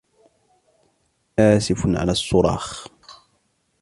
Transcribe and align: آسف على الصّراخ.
آسف 1.39 1.85
على 1.87 2.11
الصّراخ. 2.11 2.87